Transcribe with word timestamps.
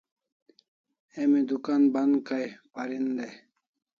Emi 1.21 1.39
dukan 1.49 1.81
ban 1.93 2.11
Kai 2.27 2.45
parin 2.73 3.05
dai 3.17 3.33